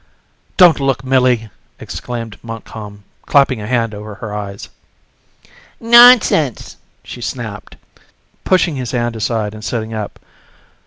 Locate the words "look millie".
0.79-1.51